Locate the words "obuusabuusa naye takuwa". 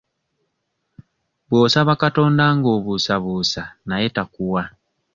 2.75-4.63